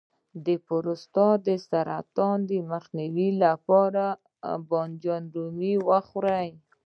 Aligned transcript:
د 0.45 0.47
پروستات 0.65 1.37
د 1.47 1.49
سرطان 1.67 2.39
مخنیوي 2.71 3.29
لپاره 3.43 4.05
رومي 4.15 4.63
بانجان 4.69 5.23
وخورئ 5.89 6.47